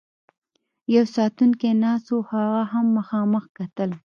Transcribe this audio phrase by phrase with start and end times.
[0.95, 3.91] یو ساتونکی ناست و، خو هغه هم مخامخ کتل.